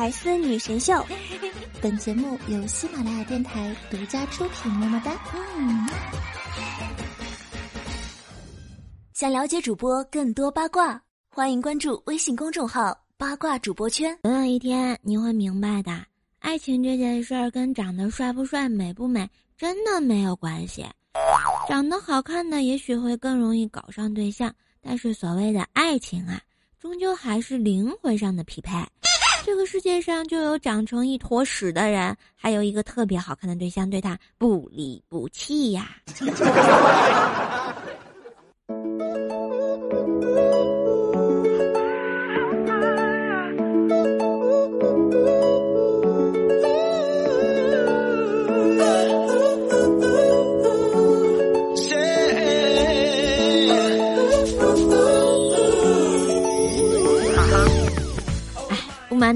[0.00, 0.94] 百思女神秀，
[1.82, 4.72] 本节目由喜马拉雅电台独家出品。
[4.72, 5.12] 么么哒！
[5.58, 5.86] 嗯。
[9.12, 14.18] 想了解主播更多八卦，欢迎关注微信公众号“八卦主播圈”。
[14.24, 15.92] 总有一天你会明白的，
[16.38, 20.82] 爱情这件事儿跟长得帅不帅、美不美真的没有关系。
[21.68, 26.40] 长得好看的也许会更容易搞上对象，但是所谓的爱情啊，
[26.78, 28.82] 终究还是灵魂上的匹配。
[29.44, 35.96] 这个世界上就有长成一坨屎的人，还有一个特别好看的对象对他不离不弃呀。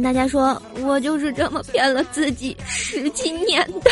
[0.00, 3.91] 大家说，我就是这么骗了自己十几年的。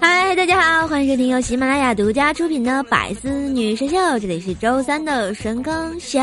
[0.00, 6.18] 嗨，大家好，欢迎收听由喜马拉雅独家出品的《百思女神秀》，这里是周三的神坑秀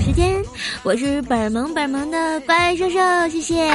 [0.00, 0.42] 时间，
[0.82, 3.70] 我是本萌本萌的怪兽兽，谢谢。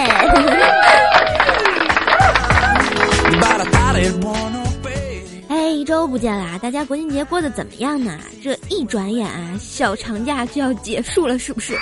[6.02, 8.18] 都，不见啦，大家国庆节过得怎么样呢？
[8.44, 11.78] 这一转眼啊，小长假就要结束了，是不是？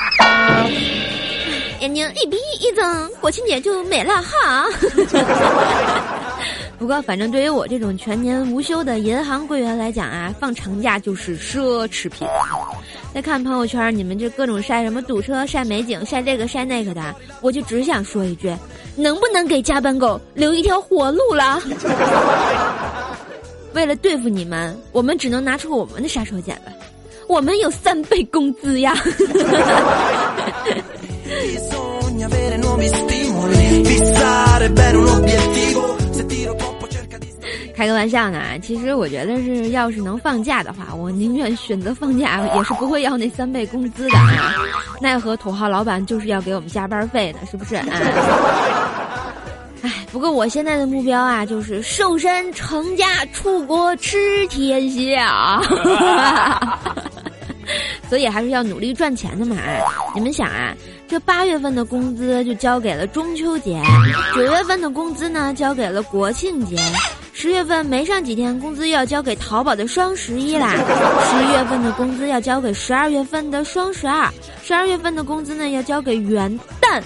[1.79, 4.65] 眼睛一闭一睁，国庆节就没了哈。
[6.77, 12.27] 不过，反正对于我这种全年无休的银行柜员来讲啊，放长假就是奢侈品。
[13.13, 18.53] 再看朋友圈，你们这各种晒什么堵车、晒美景、晒这个晒那个的，我就只想说一句：
[18.97, 21.61] 能不能给加班狗留一条活路了？
[23.73, 26.71] 为了对付你们，我们只能拿出我们的杀手锏了。
[27.27, 28.95] 我们有三倍工资呀！
[37.75, 44.53] 开个玩笑呢，其实我觉得是，要是能放假的话，我宁愿选择放假，也是不会要那三倍工资的啊。
[44.99, 47.75] 奈何土豪老板就是要给我们加班费的，是不是？
[47.75, 47.87] 哎，
[50.11, 55.61] 不过我现在的目标啊，就是瘦身成家出国吃天下，
[58.09, 59.55] 所以还是要努力赚钱的嘛。
[60.15, 60.73] 你们想啊，
[61.07, 63.79] 这八月份的工资就交给了中秋节，
[64.33, 66.75] 九月份的工资呢交给了国庆节，
[67.31, 74.27] 十月份没上几天，工资又要交给淘宝的双十一啦，十一月份的工资要交给十二月份的双十二，
[74.63, 76.99] 十二月份的工资呢要交给元旦。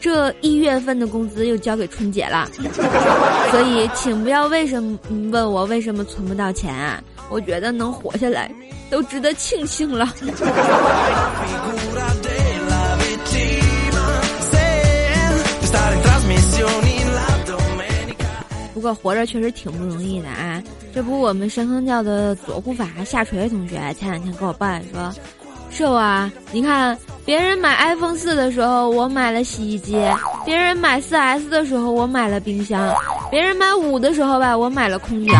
[0.00, 2.48] 这一月份的工资又交给春节了，
[3.50, 4.98] 所以请不要为什么
[5.30, 7.02] 问我为什么存不到钱啊？
[7.30, 8.50] 我觉得能活下来，
[8.90, 10.08] 都值得庆幸了。
[18.72, 20.62] 不过活着确实挺不容易的啊！
[20.94, 25.12] 这不，我们神坑教的左护法下垂同学前两天跟我抱怨说。
[25.70, 26.30] 瘦啊！
[26.50, 29.94] 你看，别人买 iPhone 四的时候，我买了洗衣机；
[30.44, 32.92] 别人买四 S 的时候，我买了冰箱；
[33.30, 35.34] 别人买五的时候吧，我买了空调；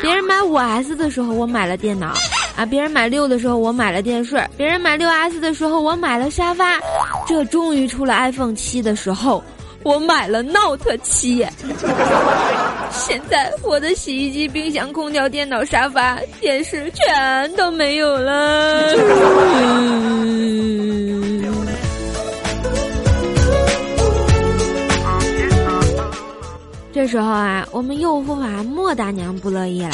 [0.00, 2.08] 别人买五 S 的时候，我买了电脑；
[2.56, 6.78] 啊，别人买六的时候，我买了电视；别人买六 S 的时候，我买了沙发。
[7.26, 9.42] 这终于出了 iPhone 七的时候。
[9.84, 11.46] 我买了 Note 七，
[12.90, 18.94] 现在我的洗衣机、冰箱、空调、电脑、沙发、电视全都没有了。
[26.92, 29.90] 这时候啊，我们右护法莫大娘不乐意啦，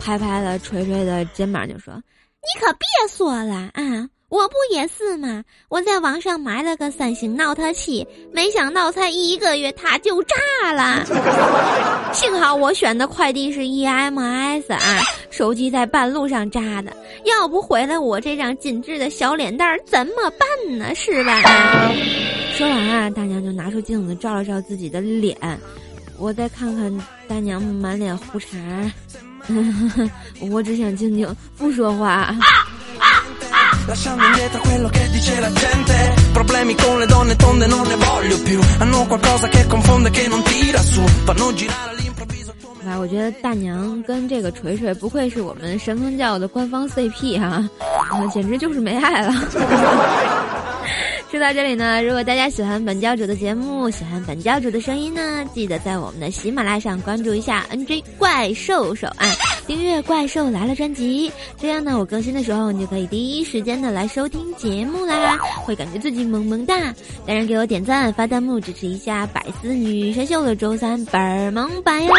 [0.00, 1.94] 拍拍了锤锤的肩膀就说
[2.42, 5.42] ：“你可别说了啊！”我不也是吗？
[5.68, 11.04] 我在网上买了个三星 Note 七，没想到才一个月它就炸了。
[12.14, 20.94] 幸好我选的快递是 EMS 啊，手机在半路上炸的，要不回来我这张紧致的小脸蛋儿怎么办呢？
[20.94, 21.42] 是吧？
[22.54, 25.36] 说完啊，大娘就拿出镜子照了照自己的脸，
[26.18, 26.96] 我再看看
[27.26, 28.56] 大娘满脸胡茬，
[30.52, 32.32] 我只想静静不说话。
[42.86, 47.62] 来，我觉得大娘跟这个锤锤不愧是我们神风教的官方 CP 哈，
[48.32, 49.34] 简直就是没爱了。
[51.30, 59.30] 说到这里呢，如果大家喜欢本教主的节目，喜欢本教主的声音呢，记得在我们的喜马拉雅上关注一下 NJ 怪兽手啊。
[59.64, 66.92] 订阅《怪兽来了》专辑，这样呢，我更新的时候你就可以第一时间的来收听节目啦，会感觉自己萌萌哒。
[67.24, 72.12] 当然，给我点赞、发弹幕支持一下百思女神秀的周三本儿萌版哟。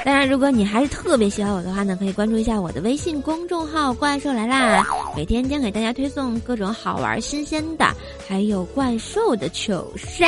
[0.04, 4.82] 当然，如果你还是特别喜欢我的话呢，可以关注一下我的微信公众号“怪兽来啦”，
[5.14, 7.86] 每天将给大家推送各种好玩新鲜的，
[8.26, 10.24] 还有怪兽的糗事、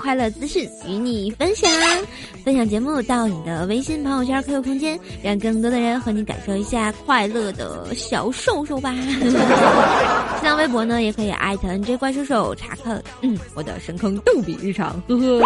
[0.00, 1.68] 快乐姿势与你分享。
[2.44, 8.94] 分享节目到你的微信朋友圈、QQ 空间，让更多的人和你感受一下快乐的小瘦瘦吧。
[10.40, 15.40] 新浪微博呢，也可以艾特 NJ 怪兽兽查看，嗯，我的深坑逗比日常，呵呵。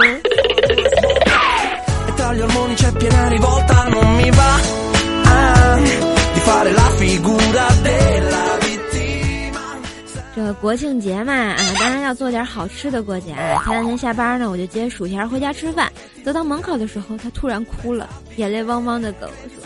[10.35, 13.33] 这个国庆节嘛啊，当然要做点好吃的过节。
[13.65, 15.91] 前两天下班呢，我就接薯条回家吃饭，
[16.25, 19.65] 走到门口的时候，他突然哭了，眼泪汪汪的跟我说：“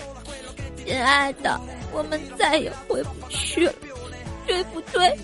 [0.87, 1.61] 亲爱的，
[1.93, 3.73] 我们再也回不去了，
[4.47, 5.15] 对不对？”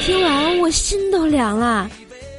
[0.00, 1.90] 听完我心都凉了。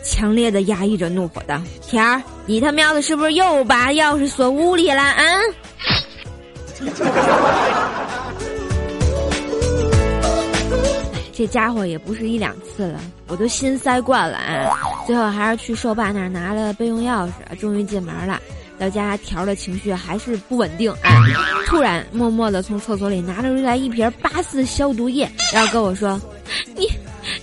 [0.04, 5.24] 强烈的压抑着怒火道：“田儿，你他喵的是不是又把钥匙锁屋里了啊？”
[11.34, 14.76] 这家伙也不是一两次了，我都心塞惯了啊！
[15.08, 18.42] 最后还是去兽爸那儿拿了备用钥匙，终于进门了。
[18.78, 21.24] 到家条的情绪还是不稳定啊！
[21.66, 26.20] 突然默默的从厕所里拿出来一瓶八四消毒液，然后跟我说
[26.76, 26.90] ：“你。”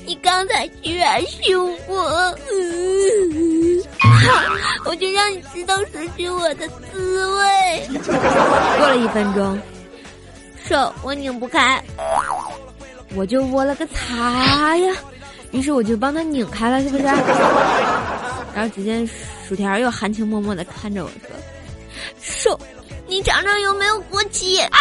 [0.06, 1.96] 你刚才居然凶我，
[4.86, 7.82] 我就让你知道失去我的滋味。
[8.78, 9.60] 过了一分钟，
[10.64, 11.82] 手我拧不开，
[13.16, 14.94] 我就窝了个擦呀，
[15.50, 17.02] 于是我就帮他拧开了，是不是？
[18.54, 19.06] 然后只见
[19.46, 21.18] 薯条又含情脉脉的看着我说
[22.22, 22.58] ：“手，
[23.08, 24.78] 你尝尝有没有国旗？”啊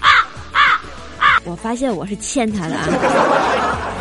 [0.00, 0.08] 啊
[0.52, 0.60] 啊
[1.18, 1.40] 啊！
[1.44, 2.86] 我发现我是欠他的啊。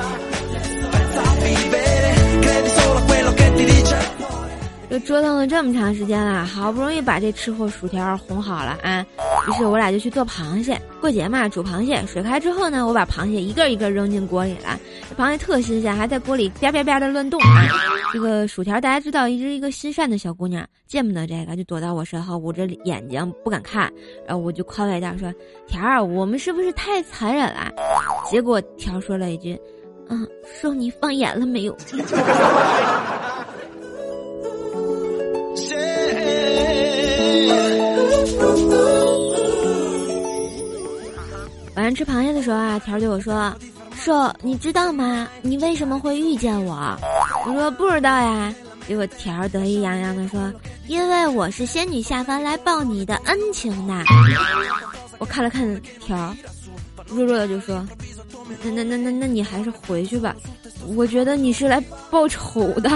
[4.89, 9.05] 都折腾了这么长时间了，好不容易把这吃货薯条哄好了啊！
[9.47, 10.79] 于是我俩就去做螃蟹。
[11.01, 12.03] 过节嘛，煮螃蟹。
[12.05, 14.79] 水开之后呢，我把螃蟹一个一个扔进锅里了。
[15.09, 17.63] 这螃蟹特新鲜，还在锅里吧吧吧的乱动啊！
[18.13, 23.91] 这个薯条大家知道，一直一个心善的小姑娘，见不得这个，就躲到我身后，捂着眼睛不敢看。
[24.25, 25.33] 然后我就夸她一下说
[25.67, 27.71] ：“条儿，我们是不是太残忍了？”
[28.29, 29.59] 结果条说了一句。
[30.07, 30.27] 嗯，
[30.61, 31.75] 说你放眼了没有？
[41.85, 43.53] 上吃螃蟹的时候啊，条对我说
[43.95, 45.27] ：“说你知道吗？
[45.43, 46.97] 你为什么会遇见我？”
[47.45, 48.51] 我说：“不知道呀。”
[48.87, 50.51] 结果条得意洋洋的说
[50.87, 53.93] ：“因为我是仙女下凡来报你的恩情的。”
[55.19, 56.35] 我看了看条，
[57.07, 57.85] 弱弱的就说。
[58.63, 60.35] 那那那那那你还是回去吧，
[60.95, 61.79] 我觉得你是来
[62.09, 62.89] 报仇的。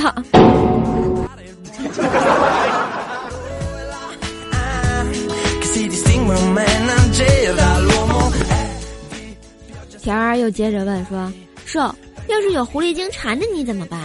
[10.49, 11.31] 接着问说
[11.65, 11.79] ：“瘦
[12.27, 13.99] 要是有狐狸精缠着你怎么办？”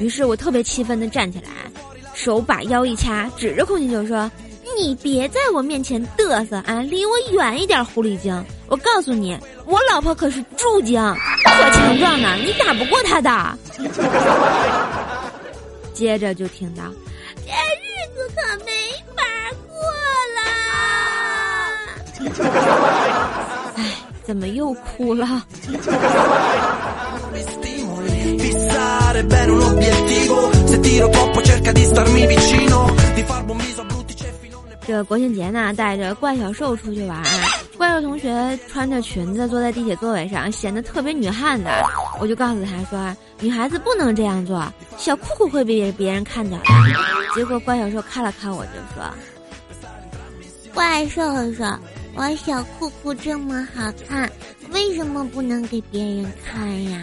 [0.00, 1.50] 于是我特别气愤的站起来，
[2.14, 4.30] 手把腰一掐，指着空气就说。
[4.76, 6.80] 你别在我面前嘚瑟啊！
[6.82, 8.44] 离我远一点，狐狸精！
[8.68, 11.02] 我告诉你，我老婆可是猪精，
[11.42, 13.58] 可强壮呢，你打不过她的。
[15.92, 16.84] 接着就听到，
[17.44, 18.70] 这日子可没
[19.16, 19.24] 法
[19.66, 19.74] 过
[22.36, 22.38] 了。
[24.28, 25.42] 哎，怎么又哭了？
[34.86, 37.22] 这国庆节呢，带着怪小兽出去玩。
[37.78, 41.66] 怪兽同学穿着裙子坐在地铁座位上，显得特别女汉子。
[42.20, 46.64] 我就告诉他说：“女孩子不能这样做，小裤裤会被别人看到的。”
[47.34, 49.04] 结果怪小兽看了看我，就说
[50.74, 51.22] ：“怪兽
[51.54, 51.64] 兽，
[52.18, 54.28] 我小裤裤这么好看，
[54.72, 57.00] 为什么不能给别人看呀？”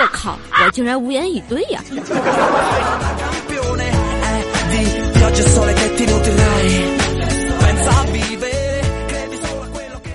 [0.00, 0.38] 我靠！
[0.64, 1.82] 我竟然无言以对呀！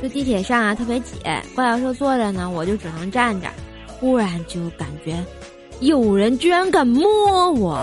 [0.02, 1.16] 这地铁上啊特别挤，
[1.54, 3.50] 怪小兽坐着呢，我就只能站着。
[4.00, 5.22] 忽然就感觉
[5.82, 7.78] 有人居然敢摸我，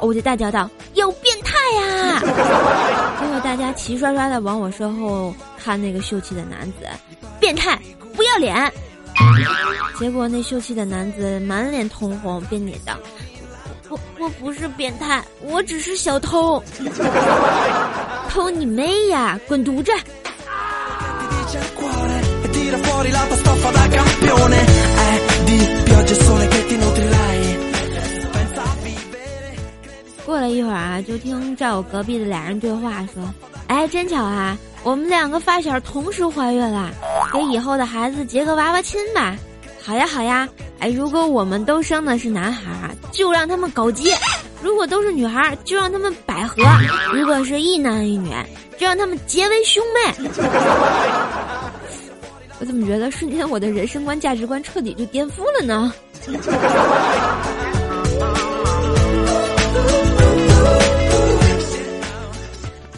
[0.00, 2.20] 我就大叫道：“有变态呀！”
[3.20, 6.86] 结果大家齐刷刷的往我身后看那个秀气的男子，
[7.38, 7.78] 变态，
[8.14, 8.72] 不要脸。
[9.98, 12.94] 结果那秀气的男子满脸通红，并脸道
[13.90, 16.62] ：“我我不是变态，我只是小偷。
[18.30, 19.38] 偷你妹呀！
[19.46, 19.92] 滚犊子！
[30.30, 33.20] 过了一会儿啊，就听在我隔壁的俩人对话说
[33.66, 36.88] ：“哎，真巧啊，我们两个发小同时怀孕了，
[37.32, 39.36] 给以后的孩子结个娃娃亲吧。”
[39.84, 40.48] 好呀，好呀。
[40.78, 44.12] 哎，如果我们都生的是男孩儿，就让他们搞基；
[44.62, 46.62] 如果都是女孩，就让他们百合；
[47.12, 48.30] 如果是一男一女，
[48.78, 50.30] 就让他们结为兄妹。
[52.60, 55.92] 我怎么觉得瞬间我的人生观、价值观彻底就颠覆了呢？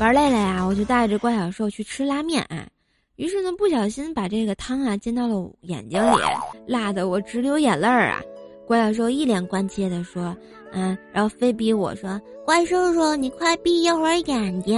[0.02, 2.44] 玩累了呀，我就带着怪小兽去吃拉面。
[3.14, 6.16] 于是呢，不小心把这个汤啊溅到了眼睛里，
[6.66, 8.21] 辣得我直流眼泪儿啊！
[8.66, 10.37] 怪小兽一脸关切地说
[10.75, 14.76] ：“嗯。”然后非逼我说：“怪兽兽，你快闭一会儿眼睛。”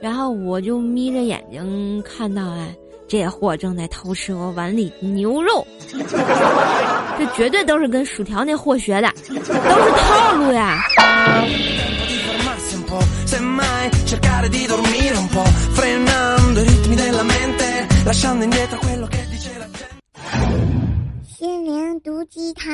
[0.00, 2.72] 然后我就眯着眼睛看到，哎，
[3.08, 5.66] 这货正在偷吃我碗里牛肉，
[7.18, 10.78] 这绝对都是跟薯条那货学的，都是套路呀！
[18.12, 18.40] 心
[21.64, 22.70] 灵毒鸡汤。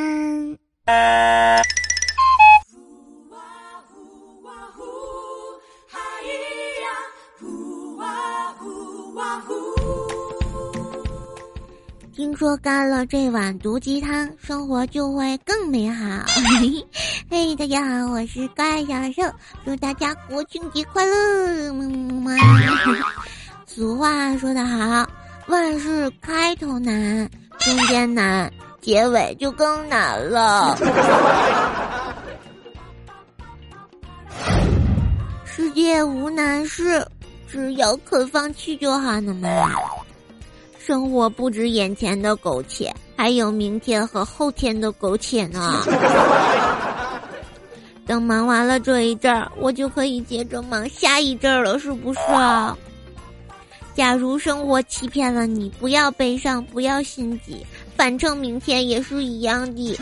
[12.15, 16.05] 听说干了这碗毒鸡汤，生活就会更美好。
[17.31, 19.23] 嘿，大家好，我是怪小兽，
[19.65, 21.73] 祝大家国庆节快乐！
[21.73, 22.37] 么么么。
[23.67, 25.09] 俗话说得好，
[25.47, 30.77] 万事开头难，中间难，结尾就更难了。
[35.45, 37.07] 世界无难事，
[37.49, 39.49] 只要肯放弃就好了嘛。
[40.79, 45.85] 生活不止眼前的苟且，还有明天和后天的苟且呢。
[48.07, 52.77] 等忙完了这一阵儿，我就可以接着忙下一阵儿了，是不是啊？
[53.95, 59.99] 假如生活欺骗了你，不要悲伤，不要心急，反正明天也是一样的。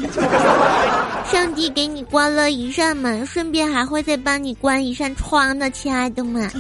[1.31, 6.49] 上帝给你关了一扇门，顺便还会再帮你关一扇窗的，亲爱的们。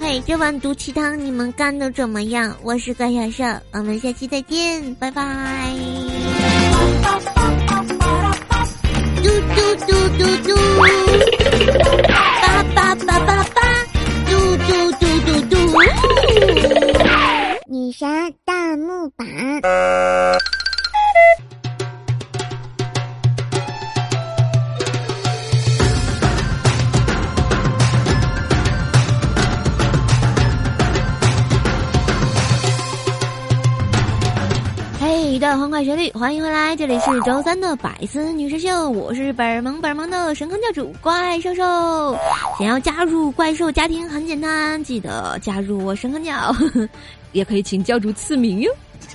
[0.00, 2.54] 嘿，这碗毒鸡汤你们干的怎么样？
[2.62, 5.72] 我是高小胜，我们下期再见，拜拜。
[9.22, 10.54] 嘟嘟嘟嘟嘟。
[17.96, 18.08] 神
[18.44, 19.24] 弹幕版。
[35.30, 42.16] 一段欢快旋律，欢迎回来，这里是周三的百思女神秀，我是本萌本萌的神坑教主怪兽兽。
[42.58, 46.54] 想要加入怪兽家庭很简单，记得加入我神坑教，
[47.34, 48.70] 也可以请教主赐名哟。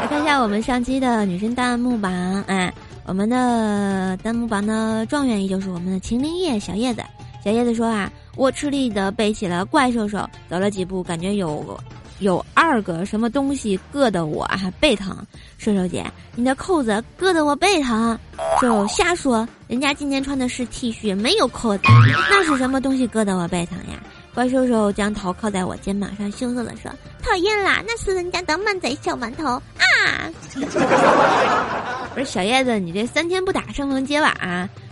[0.00, 2.10] 来看一下我们上期的女生弹幕榜，
[2.46, 2.72] 哎，
[3.04, 7.02] 我们的弹幕榜的状元依旧是我们的秦灵叶小叶子。
[7.44, 11.78] 小叶子说啊，我吃力的背起了怪兽手，走了几步，感觉有。
[12.18, 15.16] 有二个什么东西硌得我还背疼，
[15.58, 18.16] 瘦瘦姐，你的扣子硌得我背疼，
[18.60, 21.82] 就瞎说，人家今天穿的是 T 恤，没有扣子，
[22.30, 23.98] 那是什么东西硌得我背疼呀？
[24.34, 26.90] 怪兽兽将头靠在我肩膀上，羞涩的说
[27.22, 30.30] ：“讨厌啦，那是人家的满仔小馒头啊！”
[32.14, 34.34] 不是小叶子，你这三天不打胜逢揭瓦，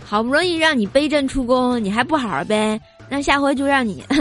[0.05, 2.79] 好不容易让你背阵出宫，你还不好好背，
[3.09, 4.03] 那下回就让你。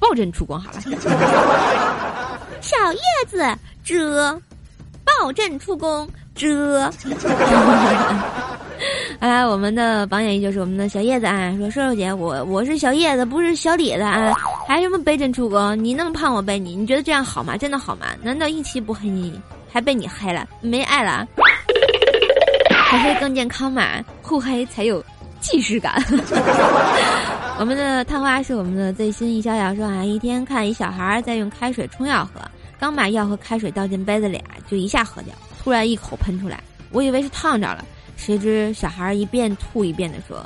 [0.00, 0.80] 抱枕出宫好了，
[2.60, 3.44] 小叶子
[3.84, 4.40] 遮，
[5.04, 6.90] 抱枕出宫遮。
[9.20, 11.52] 来，我们的榜眼依旧是我们的小叶子啊。
[11.58, 14.32] 说瘦瘦姐，我我是小叶子，不是小李子啊。
[14.66, 15.76] 还什么背枕出宫？
[15.82, 17.56] 你那么胖，我背你，你觉得这样好吗？
[17.56, 18.06] 真的好吗？
[18.22, 20.46] 难道一期不黑你，还被你黑了？
[20.60, 21.26] 没爱了？
[22.70, 23.82] 还黑更健康嘛？
[24.22, 25.04] 互黑才有
[25.40, 26.00] 既视感。
[27.58, 32.40] 我们的探花是我们的最新一逍遥说啊，一天看一小孩在用开水冲药喝，
[32.78, 37.84] 刚把药和开水倒进杯子里，就一下喝掉，突然一口喷出来，我以为是烫着了，
[38.18, 40.44] 谁知小孩一遍吐一遍的说：“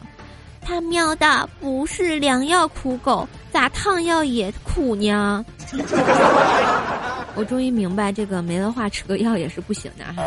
[0.65, 5.45] 他喵的不是良药苦狗，咋烫药也苦呢？”
[7.35, 10.23] 我终于明白，这个没文化吃个药也是不行的哈，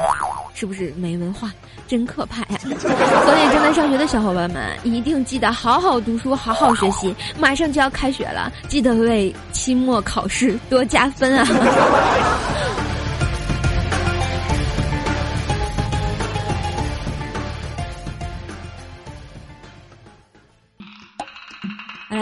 [0.55, 1.51] 是不是没文化
[1.87, 2.57] 真可怕呀？
[2.63, 11.45] 所以正在上学的小伙伴们一定记得好好读书，好好学习，马上就要开学了，记得为期末考试多加分啊！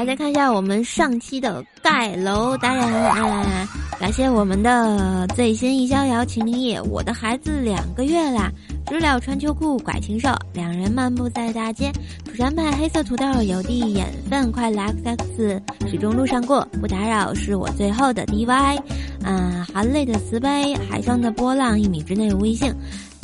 [0.03, 3.67] 来，再看一下我们上期的盖楼达人啊！
[3.99, 8.51] 感谢我们的最新一逍遥秦明夜，我的孩子两个月啦，
[8.85, 11.89] 知了穿秋裤拐禽兽，两人漫步在大街，
[12.29, 18.77] 蜀山派黑色土豆有地眼粪，快来 x x 始终路上过不打扰，是我最后的 DY，
[19.23, 22.75] 啊，含泪的慈悲，海上的波浪一米之内无异性。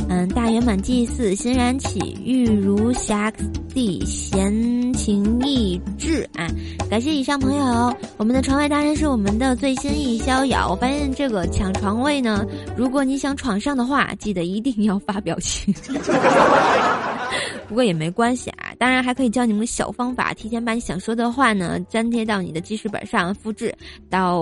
[0.09, 3.31] 嗯，大圆满祭祀欣然起，玉如霞
[3.73, 6.47] 地闲情逸致啊！
[6.89, 10.71] 感谢以上朋友，我们的床位大人是我们的最新一逍遥。
[10.71, 12.43] 我发现这个抢床位呢，
[12.75, 15.71] 如果你想闯上的话，记得一定要发表情。
[17.69, 23.75] 不过也没关系啊，当然还可以教你们小方法，提前把你想说的话呢粘贴到你的记事本上，复制
[24.09, 24.41] 到，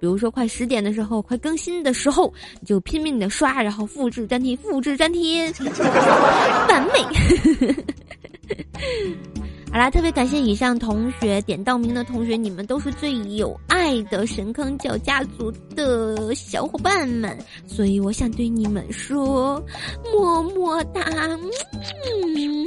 [0.00, 5.52] 比如说快十点的时候，快更新的时候，你就拼命的刷，然后复制粘贴，复制粘贴，
[6.68, 7.04] 完美。
[9.70, 19.62] 好啦，特别感谢以上同学点到名的同学，你们都是最有爱的神坑教家族的小伙伴们，所以我想对你们说，
[20.12, 22.61] 么么哒，嗯，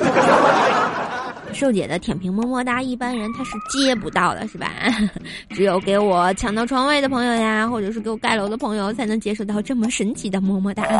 [1.52, 4.70] 瘦姐的舔屏么么哒，一般人他是接不到的，是吧？
[5.50, 10.84] 只有给我抢到床位的朋友呀，或者是给我盖楼的朋友，才能接受到这么神奇的么么哒。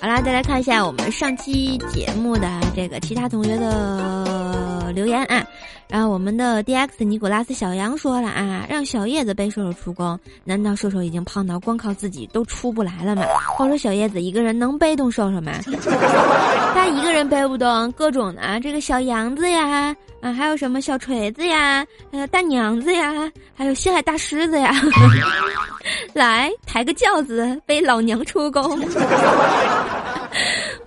[0.00, 5.44] 好啦，再来看一下我们上期节目的这个其他同学的留言啊。
[5.90, 13.24] 然后我们的 D X 尼古拉斯小杨说了啊，让小叶子背射手出宫，难道射手已经胖到光靠自己都出不来了吗？
[13.56, 15.52] 话说小叶子一个人能背动射手吗？
[16.72, 23.12] 他一个人背不动，各种的啊这个小杨子呀，啊，还有什么小锤子呀，还有大娘子呀，
[23.56, 24.72] 还有西海大狮子呀，
[26.14, 28.80] 来抬个轿子背老娘出宫。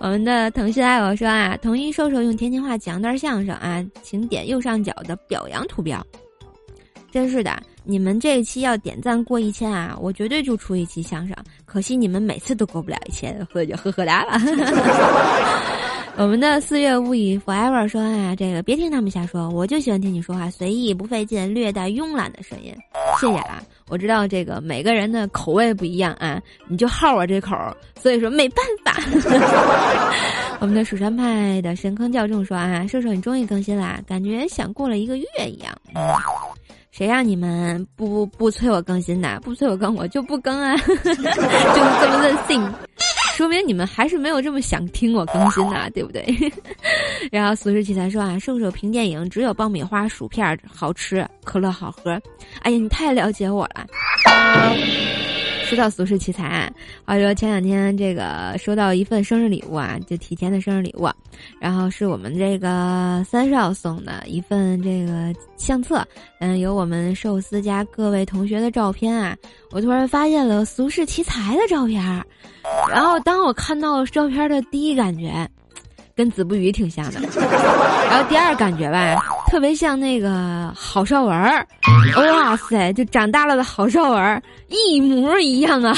[0.04, 6.06] 我们的腾讯爱我说啊，同意瘦瘦用天津话讲段相声啊，请点右上角的表扬图标。
[7.10, 11.34] 真是的，你们这一期要点赞过一千啊，我绝对就出一期相声。
[11.64, 14.38] 可惜你们每次都过不了一千，呵就呵呵哒了。
[16.18, 22.74] 我们的四月无语 forever 说啊，这个别听他们瞎说，我就喜欢听你说话，随意不费劲，略带慵懒的声音。
[23.18, 27.56] 谢谢啊，我知道这个每个人的口味不一样啊，你就好我这口，
[28.00, 28.96] 所以说没办法。
[30.60, 35.74] 我们的蜀山派的神坑教众说啊，瘦瘦你终于更新啦，感觉想过了一个月一样。
[36.90, 39.40] 谁让你们不不催我更新的？
[39.40, 42.72] 不催我更，我就不更啊， 就是这么任性。
[43.36, 46.24] 说明你们还是没有这么想听我更新呐，对不对？
[47.32, 52.12] 然后俗世奇才说啊，瘦瘦评电影只有爆米花、薯片好吃，可乐好喝。
[52.62, 53.86] 哎呀，你太了解我了。
[55.74, 56.72] 说到俗世奇才，
[57.04, 61.08] 话说前两天这个收到一份生日礼物啊，就提前的生日礼物，
[61.58, 66.06] 然后是我们这个三少送的一份这个相册，
[66.38, 69.36] 嗯，有我们寿司家各位同学的照片啊。
[69.72, 72.00] 我突然发现了俗世奇才的照片，
[72.88, 75.48] 然后当我看到照片的第一感觉，
[76.14, 77.20] 跟子不语挺像的，
[78.08, 79.16] 然后第二感觉吧。
[79.54, 81.64] 特别像那个郝邵文儿，
[82.16, 85.96] 哇塞，就长大了的郝邵文儿一模一样啊！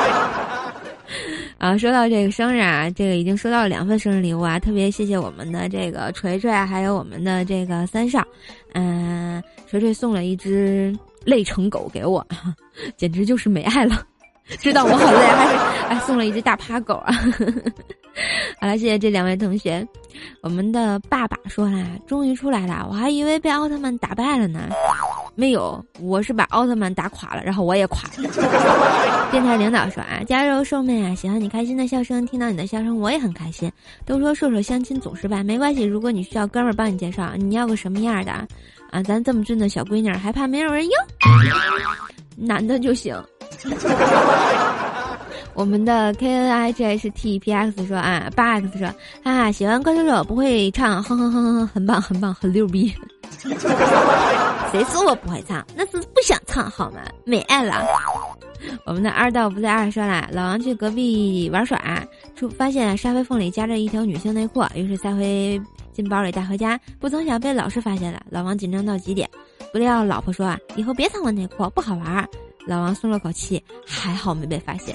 [1.60, 8.26] 啊，说到这个生日啊，这个已经收到了两份生日礼物啊，特别谢谢我们的这个锤锤，还有我们的这个三少，
[8.72, 12.26] 嗯，锤锤送了一只累成狗给我，
[12.96, 14.02] 简直就是没爱了，
[14.58, 17.14] 知道我好累，还还送了一只大趴狗啊！
[18.60, 19.86] 好了，谢谢这两位同学。
[20.42, 24.68] 我们的爸爸说啦，终于出来了，我还以为被奥特曼打败了呢。
[25.36, 28.28] 没有，我是把奥特曼打垮了，然后我也垮了。
[29.30, 33.70] 电台领导说啊，加油，瘦妹啊，喜欢你开心的笑声，听到你的笑声我也很开心。
[34.04, 38.32] 都说瘦瘦相亲总失败，没关系，如果你需要哥们儿帮你介绍，你要个什么样的？
[38.90, 40.98] 啊，咱这么俊的小闺女还怕没有人要？
[42.36, 43.16] 男的就行。
[45.54, 48.86] 我们的 K N I G H T P X 说啊，八 X 说，
[49.22, 52.94] 哈哈，喜欢怪兽手不会唱，哼哼哼哼，很棒很棒，很牛逼。
[54.72, 55.64] 谁说我不会唱？
[55.76, 57.00] 那是不想唱好吗？
[57.24, 57.84] 没爱了。
[58.86, 61.78] 我们的二道不在二说了，老王去隔壁玩耍，
[62.36, 65.60] 出发现沙发缝里夹着一条女性内裤，于是塞回
[65.92, 68.20] 进包里带回家，不曾想被老师发现了。
[68.30, 69.28] 老王紧张到极点，
[69.72, 72.26] 不料老婆说啊，以后别藏我内裤，不好玩。
[72.66, 74.94] 老王松了口气，还好没被发现。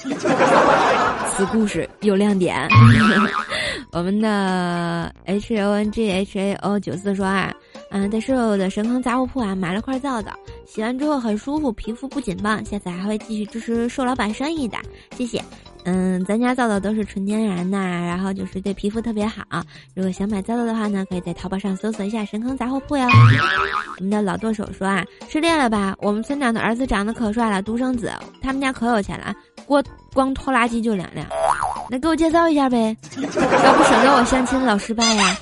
[1.36, 2.68] 此故事有亮点。
[3.92, 7.54] 我们的 H O N G H A O 九四说啊，
[7.92, 10.32] 嗯，在瘦肉的神坑杂货铺啊买了块皂皂，
[10.66, 12.66] 洗完之后很舒服，皮肤不紧绷。
[12.66, 14.78] 下次还会继续支持瘦老板生意的，
[15.18, 15.42] 谢谢。
[15.86, 19.44] 嗯，咱家皂皂都是纯天然的，然后就是对皮肤特别好。
[19.94, 23.08] 如果想买皂皂的话呢，可以在淘宝上搜索一下“神坑杂货铺”哟。
[23.98, 25.96] 我们的老剁手说啊，失恋了吧？
[26.00, 29.34] 我们村长的儿子长得可帅了，独生子，他们家可有钱了，
[29.68, 31.28] 光光拖拉机就两辆。
[31.88, 35.38] 那给我介绍一下呗，要不省得我相亲老失败呀。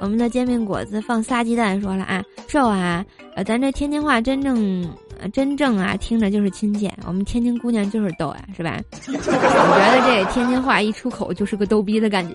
[0.00, 3.04] 我们的煎饼果子放仨鸡蛋说了啊，瘦啊，
[3.36, 4.90] 呃，咱这天津话真正。
[5.32, 6.92] 真正啊，听着就是亲切。
[7.06, 8.80] 我们天津姑娘就是逗呀，是吧？
[9.08, 12.34] 我觉得这天津话一出口就是个逗逼的感觉。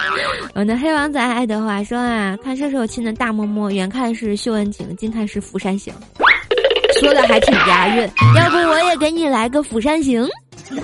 [0.54, 5.92] 我的黑王子爱德华说啊，看射手亲的大摸摸，远看是秀恩情，近看是釜山行，
[7.00, 8.08] 说的还挺押韵。
[8.36, 10.26] 要不我也给你来个釜山行。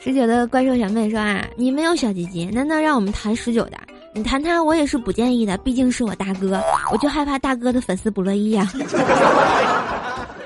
[0.00, 3.76] 十九的怪兽小妹说啊，你没有小鸡鸡，难道让我们谈十九的？
[4.14, 6.60] 你谈他，我也是不建议的，毕竟是我大哥，
[6.92, 8.70] 我就害怕大哥的粉丝不乐意呀。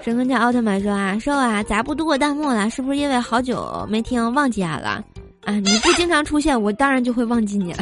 [0.03, 2.71] 神坑家奥特曼说啊，瘦啊，咋不读我弹幕了？
[2.71, 5.03] 是不是因为好久没听忘记啊了？
[5.45, 7.79] 啊，你不经常出现，我当然就会忘记你了。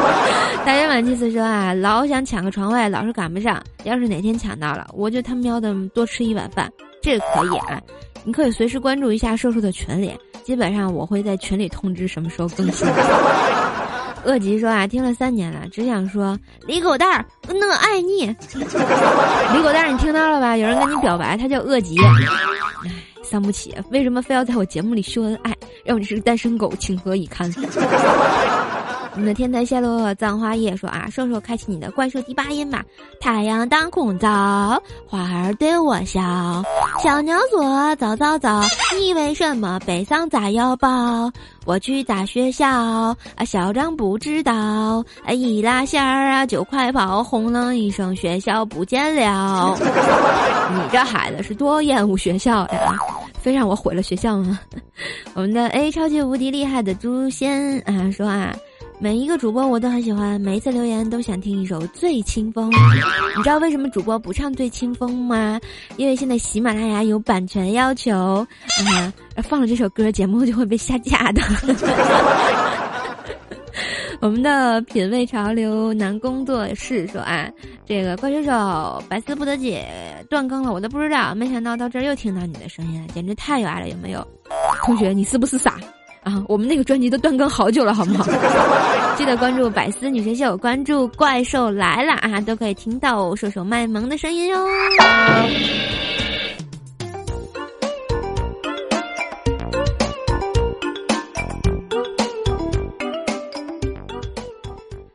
[0.64, 3.62] 大圆满祭司说啊，老想抢个床位，老是赶不上。
[3.84, 6.70] 要是哪天抢到了，我就他喵的多吃一碗饭，
[7.02, 7.78] 这个可以啊。
[8.24, 12.86] 你可以随时关注一下瘦瘦的群里，基本上我会在群里通知什么时候更新。
[14.24, 18.26] 恶吉说啊，听了三年了，只想说李狗蛋儿，我爱你。
[19.54, 20.56] 李狗蛋儿，你听到了吧？
[20.56, 21.96] 有人跟你表白，他叫恶吉。
[22.84, 22.90] 唉，
[23.22, 27.50] 伤不起，为什么非要在我节目里秀恩爱，让我是个单身狗，情何以堪？
[29.12, 32.82] 我们的天台泄露葬花叶说啊，瘦瘦开启你的怪兽第八音吧。
[33.20, 36.20] 太阳当空照，花儿对我笑，
[37.02, 38.62] 小鸟说早早早，
[38.98, 41.30] 你为什么悲伤在腰包？
[41.66, 44.54] 我去大学校，啊，校长不知道
[45.24, 49.76] 啊，一拉线儿啊就快跑，轰隆一声学校不见了。
[50.72, 52.96] 你这孩子是多厌恶学校呀？
[53.42, 54.60] 非让我毁了学校吗？
[55.34, 58.54] 我们的 A 超级无敌厉害的诛仙啊说啊。
[59.02, 62.70] 每一个主播我都很喜欢，每一次留言都想听一首《醉清风》。
[63.34, 65.58] 你知道为什么主播不唱《醉清风》吗？
[65.96, 68.46] 因为现在喜马拉雅有版权要求，啊，
[69.42, 71.40] 放了这首歌节目就会被下架的。
[74.20, 77.50] 我们的品味潮流男工作室说啊，
[77.86, 79.88] 这个怪兽手百思不得解
[80.28, 84.22] 断更了，我都不知道，没想到到这儿又听到你的声音了，简直太有爱了，有没有？
[84.84, 85.78] 同学，你是不是傻？
[86.22, 88.24] 啊，我们那个专辑都断更好久了，好不好？
[89.16, 94.58] 记得关注百思女神秀，关注怪兽来了啊，都可以听到射手卖萌的声音哟。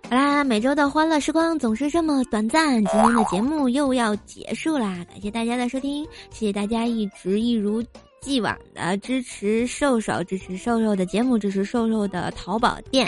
[0.09, 7.83] 好啦，每周的欢乐时光总是这么短暂，今天的节目又要结束啦，感谢大家的收听，谢谢大家一直一如。
[8.25, 13.05] 既往的支持瘦瘦，支持瘦瘦的节目，支持瘦瘦的淘宝店。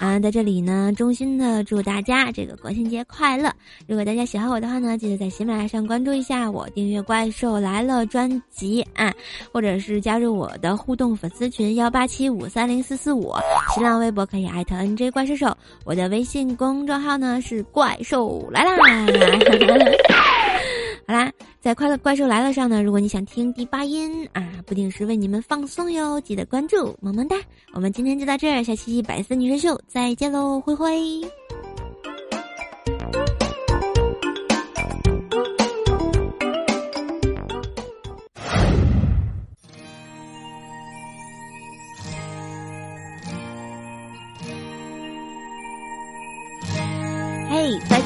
[0.00, 3.52] 啊，在这里呢，衷心的祝大家这个国庆节快乐！
[3.86, 9.14] 如果大家喜欢我的话呢，记得在喜马拉雅上关注一下我，订阅《怪兽来了》专辑啊，
[9.52, 13.32] 或者是加入我的互动粉丝群幺八七五三零四四五，
[13.72, 18.72] 新浪微博可以艾特 NJ 怪兽兽，我的微信公众号呢是怪兽来啦。
[21.06, 21.30] 好啦，
[21.62, 27.36] 在快乐怪兽来了上呢，如果你想听第八音啊，不定时为你们放松哟，记得关注，么么哒。
[27.72, 31.20] 我们今天就到这儿，下期百思女神秀再见喽，灰灰。
[47.48, 48.01] 嘿，在